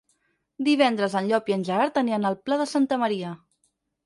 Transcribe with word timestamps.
Divendres 0.67 1.15
en 1.19 1.29
Llop 1.31 1.51
i 1.53 1.57
en 1.57 1.67
Gerard 1.67 2.01
aniran 2.03 2.27
al 2.31 2.39
Pla 2.47 2.59
de 2.63 2.67
Santa 2.73 3.01
Maria. 3.05 3.37